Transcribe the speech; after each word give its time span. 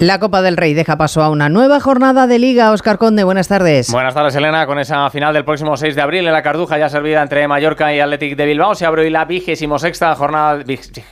La 0.00 0.18
Copa 0.18 0.40
del 0.40 0.56
Rey 0.56 0.72
deja 0.72 0.96
paso 0.96 1.22
a 1.22 1.28
una 1.28 1.50
nueva 1.50 1.78
jornada 1.78 2.26
de 2.26 2.38
Liga. 2.38 2.72
Oscar 2.72 2.96
Conde, 2.96 3.22
buenas 3.22 3.48
tardes. 3.48 3.92
Buenas 3.92 4.14
tardes, 4.14 4.34
Elena. 4.34 4.64
Con 4.64 4.78
esa 4.78 5.10
final 5.10 5.34
del 5.34 5.44
próximo 5.44 5.76
6 5.76 5.94
de 5.94 6.00
abril 6.00 6.26
en 6.26 6.32
la 6.32 6.42
Carduja 6.42 6.78
ya 6.78 6.88
servida 6.88 7.20
entre 7.20 7.46
Mallorca 7.46 7.92
y 7.92 8.00
Athletic 8.00 8.34
de 8.34 8.46
Bilbao, 8.46 8.74
se 8.74 8.86
abre 8.86 9.02
hoy 9.02 9.10
la 9.10 9.26
vigésimo 9.26 9.78
sexta 9.78 10.14
jornada, 10.14 10.64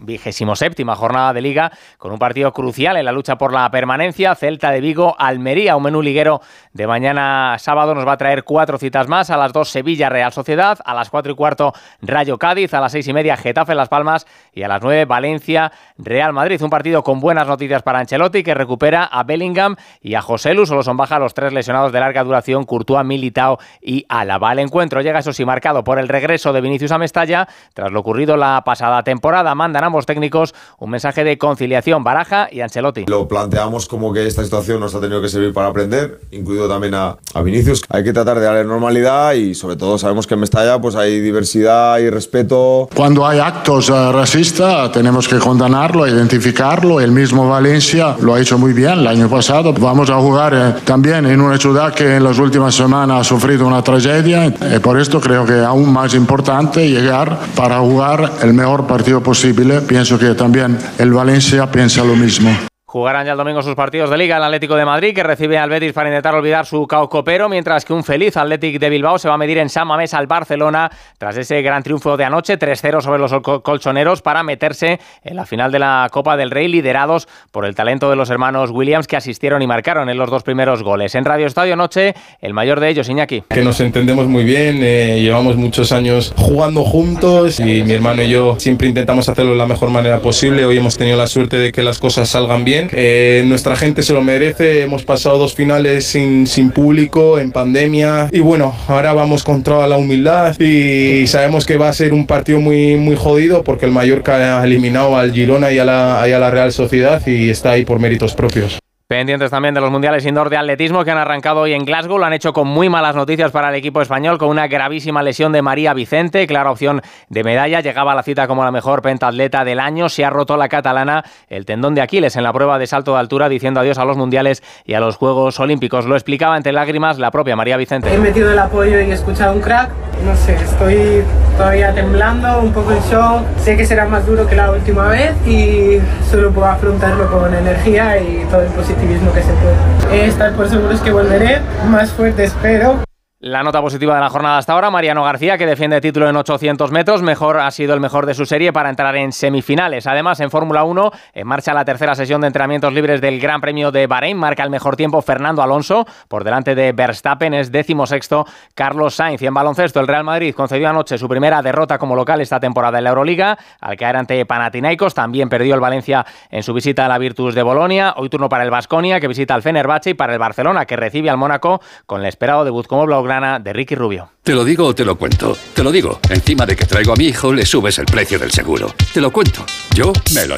vigésimo 0.00 0.56
séptima 0.56 0.96
jornada 0.96 1.32
de 1.32 1.40
Liga, 1.40 1.70
con 1.96 2.10
un 2.10 2.18
partido 2.18 2.52
crucial 2.52 2.96
en 2.96 3.04
la 3.04 3.12
lucha 3.12 3.38
por 3.38 3.52
la 3.52 3.70
permanencia. 3.70 4.34
Celta 4.34 4.72
de 4.72 4.80
Vigo, 4.80 5.14
Almería, 5.16 5.76
un 5.76 5.84
menú 5.84 6.02
liguero 6.02 6.40
de 6.72 6.84
mañana 6.88 7.58
sábado 7.60 7.94
nos 7.94 8.04
va 8.04 8.14
a 8.14 8.18
traer 8.18 8.42
cuatro 8.42 8.78
citas 8.78 9.06
más. 9.06 9.30
A 9.30 9.36
las 9.36 9.52
dos 9.52 9.68
Sevilla, 9.68 10.08
Real 10.08 10.32
Sociedad, 10.32 10.80
a 10.84 10.92
las 10.92 11.08
cuatro 11.08 11.30
y 11.30 11.36
cuarto 11.36 11.72
Rayo 12.00 12.36
Cádiz, 12.36 12.74
a 12.74 12.80
las 12.80 12.90
seis 12.90 13.06
y 13.06 13.12
media 13.12 13.36
Getafe 13.36 13.76
Las 13.76 13.88
Palmas 13.88 14.26
y 14.52 14.64
a 14.64 14.68
las 14.68 14.82
nueve 14.82 15.04
Valencia, 15.04 15.70
Real 15.98 16.32
Madrid. 16.32 16.60
Un 16.60 16.70
partido 16.70 17.04
con 17.04 17.20
buenas 17.20 17.46
noticias 17.46 17.84
para 17.84 18.00
Ancelotti 18.00 18.42
que 18.42 18.54
recupera 18.54 18.71
recupera 18.72 19.04
a 19.04 19.22
Bellingham 19.22 19.76
y 20.00 20.14
a 20.14 20.22
José 20.22 20.54
Lu. 20.54 20.64
Solo 20.64 20.82
son 20.82 20.96
baja 20.96 21.18
los 21.18 21.34
tres 21.34 21.52
lesionados 21.52 21.92
de 21.92 22.00
larga 22.00 22.24
duración, 22.24 22.64
Courtois, 22.64 23.04
Militao 23.04 23.58
y 23.82 24.06
Alaba. 24.08 24.52
El 24.52 24.60
encuentro 24.60 25.02
llega, 25.02 25.18
eso 25.18 25.34
sí, 25.34 25.44
marcado 25.44 25.84
por 25.84 25.98
el 25.98 26.08
regreso 26.08 26.54
de 26.54 26.62
Vinicius 26.62 26.90
a 26.90 26.96
Mestalla. 26.98 27.46
Tras 27.74 27.92
lo 27.92 28.00
ocurrido 28.00 28.38
la 28.38 28.62
pasada 28.64 29.02
temporada, 29.02 29.54
mandan 29.54 29.84
ambos 29.84 30.06
técnicos 30.06 30.54
un 30.78 30.88
mensaje 30.88 31.22
de 31.22 31.36
conciliación, 31.36 32.02
Baraja 32.02 32.48
y 32.50 32.62
Ancelotti. 32.62 33.04
Lo 33.08 33.28
planteamos 33.28 33.86
como 33.86 34.10
que 34.10 34.26
esta 34.26 34.42
situación 34.42 34.80
nos 34.80 34.94
ha 34.94 35.00
tenido 35.00 35.20
que 35.20 35.28
servir 35.28 35.52
para 35.52 35.68
aprender, 35.68 36.20
incluido 36.30 36.66
también 36.66 36.94
a, 36.94 37.16
a 37.34 37.42
Vinicius. 37.42 37.82
Hay 37.90 38.04
que 38.04 38.14
tratar 38.14 38.38
de 38.38 38.46
darle 38.46 38.64
normalidad 38.64 39.34
y 39.34 39.54
sobre 39.54 39.76
todo 39.76 39.98
sabemos 39.98 40.26
que 40.26 40.32
en 40.32 40.40
Mestalla 40.40 40.80
pues 40.80 40.96
hay 40.96 41.20
diversidad 41.20 41.98
y 41.98 42.08
respeto. 42.08 42.88
Cuando 42.96 43.26
hay 43.26 43.38
actos 43.38 43.90
uh, 43.90 44.12
racistas 44.12 44.90
tenemos 44.92 45.28
que 45.28 45.38
condenarlo, 45.38 46.06
identificarlo. 46.06 47.00
El 47.00 47.12
mismo 47.12 47.46
Valencia 47.48 48.16
lo 48.20 48.34
ha 48.34 48.40
hecho 48.40 48.61
muy 48.62 48.72
bien 48.74 49.00
el 49.00 49.06
año 49.08 49.28
pasado. 49.28 49.72
Vamos 49.72 50.08
a 50.08 50.18
jugar 50.18 50.54
eh, 50.54 50.80
también 50.84 51.26
en 51.26 51.40
una 51.40 51.58
ciudad 51.58 51.92
que 51.92 52.14
en 52.14 52.22
las 52.22 52.38
últimas 52.38 52.72
semanas 52.72 53.20
ha 53.20 53.24
sufrido 53.24 53.66
una 53.66 53.82
tragedia 53.82 54.46
y 54.46 54.78
por 54.78 55.00
esto 55.00 55.20
creo 55.20 55.44
que 55.44 55.58
es 55.58 55.64
aún 55.64 55.92
más 55.92 56.14
importante 56.14 56.88
llegar 56.88 57.40
para 57.56 57.80
jugar 57.80 58.34
el 58.40 58.54
mejor 58.54 58.86
partido 58.86 59.20
posible. 59.20 59.80
Pienso 59.80 60.16
que 60.16 60.34
también 60.34 60.78
el 60.96 61.12
Valencia 61.12 61.68
piensa 61.72 62.04
lo 62.04 62.14
mismo. 62.14 62.71
Jugarán 62.92 63.24
ya 63.24 63.32
el 63.32 63.38
domingo 63.38 63.62
sus 63.62 63.74
partidos 63.74 64.10
de 64.10 64.18
Liga 64.18 64.36
el 64.36 64.42
Atlético 64.42 64.76
de 64.76 64.84
Madrid, 64.84 65.14
que 65.14 65.22
recibe 65.22 65.56
al 65.56 65.70
Betis 65.70 65.94
para 65.94 66.10
intentar 66.10 66.34
olvidar 66.34 66.66
su 66.66 66.86
caucopero, 66.86 67.48
mientras 67.48 67.86
que 67.86 67.94
un 67.94 68.04
feliz 68.04 68.36
Atlético 68.36 68.78
de 68.78 68.90
Bilbao 68.90 69.18
se 69.18 69.28
va 69.28 69.34
a 69.36 69.38
medir 69.38 69.56
en 69.56 69.70
San 69.70 69.88
Mamés 69.88 70.12
al 70.12 70.26
Barcelona 70.26 70.90
tras 71.16 71.38
ese 71.38 71.62
gran 71.62 71.82
triunfo 71.82 72.18
de 72.18 72.26
anoche, 72.26 72.58
3-0 72.58 73.00
sobre 73.00 73.18
los 73.18 73.32
colchoneros, 73.62 74.20
para 74.20 74.42
meterse 74.42 75.00
en 75.24 75.36
la 75.36 75.46
final 75.46 75.72
de 75.72 75.78
la 75.78 76.06
Copa 76.12 76.36
del 76.36 76.50
Rey, 76.50 76.68
liderados 76.68 77.28
por 77.50 77.64
el 77.64 77.74
talento 77.74 78.10
de 78.10 78.16
los 78.16 78.28
hermanos 78.28 78.70
Williams, 78.70 79.06
que 79.06 79.16
asistieron 79.16 79.62
y 79.62 79.66
marcaron 79.66 80.10
en 80.10 80.18
los 80.18 80.28
dos 80.28 80.42
primeros 80.42 80.82
goles. 80.82 81.14
En 81.14 81.24
Radio 81.24 81.46
Estadio 81.46 81.76
Noche, 81.76 82.14
el 82.42 82.52
mayor 82.52 82.78
de 82.78 82.90
ellos, 82.90 83.08
Iñaki. 83.08 83.44
Que 83.48 83.64
nos 83.64 83.80
entendemos 83.80 84.26
muy 84.26 84.44
bien, 84.44 84.80
eh, 84.82 85.18
llevamos 85.18 85.56
muchos 85.56 85.92
años 85.92 86.34
jugando 86.36 86.84
juntos 86.84 87.58
y 87.58 87.84
mi 87.84 87.92
hermano 87.94 88.22
y 88.22 88.28
yo 88.28 88.60
siempre 88.60 88.86
intentamos 88.86 89.30
hacerlo 89.30 89.52
de 89.52 89.56
la 89.56 89.66
mejor 89.66 89.88
manera 89.88 90.18
posible. 90.18 90.66
Hoy 90.66 90.76
hemos 90.76 90.98
tenido 90.98 91.16
la 91.16 91.26
suerte 91.26 91.56
de 91.56 91.72
que 91.72 91.82
las 91.82 91.98
cosas 91.98 92.28
salgan 92.28 92.66
bien 92.66 92.81
eh, 92.92 93.44
nuestra 93.46 93.76
gente 93.76 94.02
se 94.02 94.12
lo 94.12 94.22
merece. 94.22 94.82
Hemos 94.82 95.04
pasado 95.04 95.38
dos 95.38 95.54
finales 95.54 96.04
sin, 96.04 96.46
sin 96.46 96.70
público, 96.70 97.38
en 97.38 97.52
pandemia. 97.52 98.28
Y 98.32 98.40
bueno, 98.40 98.74
ahora 98.88 99.12
vamos 99.12 99.42
contra 99.42 99.86
la 99.86 99.96
humildad 99.96 100.58
y 100.60 101.26
sabemos 101.26 101.66
que 101.66 101.76
va 101.76 101.88
a 101.88 101.92
ser 101.92 102.12
un 102.12 102.26
partido 102.26 102.60
muy, 102.60 102.96
muy 102.96 103.16
jodido 103.16 103.62
porque 103.62 103.86
el 103.86 103.92
Mallorca 103.92 104.60
ha 104.60 104.64
eliminado 104.64 105.16
al 105.16 105.32
Girona 105.32 105.72
y 105.72 105.78
a 105.78 105.84
la, 105.84 106.24
y 106.28 106.32
a 106.32 106.38
la 106.38 106.50
Real 106.50 106.72
Sociedad 106.72 107.22
y 107.26 107.50
está 107.50 107.72
ahí 107.72 107.84
por 107.84 107.98
méritos 107.98 108.34
propios. 108.34 108.81
Pendientes 109.12 109.50
también 109.50 109.74
de 109.74 109.80
los 109.82 109.90
mundiales 109.90 110.24
indoor 110.24 110.48
de 110.48 110.56
atletismo 110.56 111.04
que 111.04 111.10
han 111.10 111.18
arrancado 111.18 111.60
hoy 111.60 111.74
en 111.74 111.84
Glasgow. 111.84 112.16
Lo 112.16 112.24
han 112.24 112.32
hecho 112.32 112.54
con 112.54 112.66
muy 112.66 112.88
malas 112.88 113.14
noticias 113.14 113.52
para 113.52 113.68
el 113.68 113.74
equipo 113.74 114.00
español, 114.00 114.38
con 114.38 114.48
una 114.48 114.68
gravísima 114.68 115.22
lesión 115.22 115.52
de 115.52 115.60
María 115.60 115.92
Vicente, 115.92 116.46
clara 116.46 116.70
opción 116.70 117.02
de 117.28 117.44
medalla. 117.44 117.82
Llegaba 117.82 118.12
a 118.12 118.14
la 118.14 118.22
cita 118.22 118.46
como 118.46 118.64
la 118.64 118.70
mejor 118.70 119.02
pentatleta 119.02 119.66
del 119.66 119.80
año. 119.80 120.08
Se 120.08 120.24
ha 120.24 120.30
roto 120.30 120.56
la 120.56 120.70
catalana 120.70 121.22
el 121.48 121.66
tendón 121.66 121.94
de 121.94 122.00
Aquiles 122.00 122.36
en 122.36 122.42
la 122.42 122.54
prueba 122.54 122.78
de 122.78 122.86
salto 122.86 123.12
de 123.12 123.18
altura, 123.18 123.50
diciendo 123.50 123.80
adiós 123.80 123.98
a 123.98 124.06
los 124.06 124.16
mundiales 124.16 124.62
y 124.86 124.94
a 124.94 125.00
los 125.00 125.16
Juegos 125.16 125.60
Olímpicos. 125.60 126.06
Lo 126.06 126.14
explicaba 126.14 126.56
entre 126.56 126.72
lágrimas 126.72 127.18
la 127.18 127.30
propia 127.30 127.54
María 127.54 127.76
Vicente. 127.76 128.14
He 128.14 128.16
metido 128.16 128.50
el 128.50 128.58
apoyo 128.58 128.98
y 128.98 129.10
he 129.10 129.12
escuchado 129.12 129.52
un 129.52 129.60
crack. 129.60 129.90
No 130.24 130.34
sé, 130.36 130.54
estoy 130.54 131.22
todavía 131.62 131.94
temblando, 131.94 132.60
un 132.60 132.72
poco 132.72 132.90
en 132.90 132.98
shock. 133.02 133.44
Sé 133.62 133.76
que 133.76 133.86
será 133.86 134.04
más 134.06 134.26
duro 134.26 134.48
que 134.48 134.56
la 134.56 134.72
última 134.72 135.06
vez 135.06 135.30
y 135.46 136.00
solo 136.28 136.50
puedo 136.50 136.66
afrontarlo 136.66 137.30
con 137.30 137.54
energía 137.54 138.18
y 138.18 138.44
todo 138.50 138.62
el 138.62 138.68
positivo 138.72 139.32
que 139.32 139.42
se 139.42 139.52
puede. 139.52 140.26
Estar 140.26 140.52
por 140.54 140.68
seguro 140.68 140.90
es 140.90 141.00
que 141.00 141.12
volveré 141.12 141.60
más 141.88 142.10
fuerte, 142.10 142.42
espero. 142.42 143.11
La 143.44 143.64
nota 143.64 143.82
positiva 143.82 144.14
de 144.14 144.20
la 144.20 144.30
jornada 144.30 144.58
hasta 144.58 144.72
ahora, 144.72 144.88
Mariano 144.88 145.24
García, 145.24 145.58
que 145.58 145.66
defiende 145.66 146.00
título 146.00 146.28
en 146.28 146.36
800 146.36 146.92
metros, 146.92 147.22
mejor 147.22 147.58
ha 147.58 147.68
sido 147.72 147.92
el 147.92 147.98
mejor 147.98 148.24
de 148.24 148.34
su 148.34 148.46
serie 148.46 148.72
para 148.72 148.88
entrar 148.88 149.16
en 149.16 149.32
semifinales. 149.32 150.06
Además, 150.06 150.38
en 150.38 150.48
Fórmula 150.48 150.84
1, 150.84 151.10
en 151.34 151.46
marcha 151.48 151.74
la 151.74 151.84
tercera 151.84 152.14
sesión 152.14 152.40
de 152.40 152.46
entrenamientos 152.46 152.92
libres 152.92 153.20
del 153.20 153.40
Gran 153.40 153.60
Premio 153.60 153.90
de 153.90 154.06
Bahrein, 154.06 154.36
marca 154.36 154.62
el 154.62 154.70
mejor 154.70 154.94
tiempo 154.94 155.20
Fernando 155.22 155.60
Alonso, 155.60 156.06
por 156.28 156.44
delante 156.44 156.76
de 156.76 156.92
Verstappen, 156.92 157.52
es 157.52 157.72
décimo 157.72 158.06
sexto 158.06 158.46
Carlos 158.76 159.16
Sainz. 159.16 159.42
Y 159.42 159.46
en 159.46 159.54
baloncesto, 159.54 159.98
el 159.98 160.06
Real 160.06 160.22
Madrid 160.22 160.54
concedió 160.54 160.88
anoche 160.88 161.18
su 161.18 161.28
primera 161.28 161.62
derrota 161.62 161.98
como 161.98 162.14
local 162.14 162.40
esta 162.40 162.60
temporada 162.60 162.98
en 162.98 163.04
la 163.04 163.10
Euroliga, 163.10 163.58
al 163.80 163.96
caer 163.96 164.18
ante 164.18 164.46
Panathinaikos, 164.46 165.14
también 165.14 165.48
perdió 165.48 165.74
el 165.74 165.80
Valencia 165.80 166.24
en 166.48 166.62
su 166.62 166.72
visita 166.72 167.06
a 167.06 167.08
la 167.08 167.18
Virtus 167.18 167.56
de 167.56 167.64
Bolonia, 167.64 168.14
hoy 168.18 168.28
turno 168.28 168.48
para 168.48 168.62
el 168.62 168.70
Vasconia, 168.70 169.18
que 169.18 169.26
visita 169.26 169.52
al 169.52 169.62
Fenerbahce, 169.62 170.10
y 170.10 170.14
para 170.14 170.32
el 170.32 170.38
Barcelona, 170.38 170.84
que 170.84 170.94
recibe 170.94 171.28
al 171.28 171.38
Mónaco, 171.38 171.80
con 172.06 172.20
el 172.20 172.28
esperado 172.28 172.64
debut 172.64 172.86
como 172.86 173.04
De 173.32 173.72
Ricky 173.72 173.94
Rubio. 173.94 174.30
Te 174.42 174.52
lo 174.52 174.62
digo 174.62 174.84
o 174.84 174.94
te 174.94 175.06
lo 175.06 175.16
cuento. 175.16 175.56
Te 175.74 175.82
lo 175.82 175.90
digo. 175.90 176.20
Encima 176.28 176.66
de 176.66 176.76
que 176.76 176.84
traigo 176.84 177.14
a 177.14 177.16
mi 177.16 177.28
hijo, 177.28 177.50
le 177.50 177.64
subes 177.64 177.98
el 177.98 178.04
precio 178.04 178.38
del 178.38 178.50
seguro. 178.50 178.94
Te 179.14 179.22
lo 179.22 179.32
cuento. 179.32 179.64
Yo 179.94 180.12
me 180.34 180.44
lo 180.46 180.50